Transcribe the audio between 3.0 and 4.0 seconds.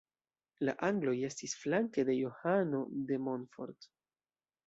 de Montfort.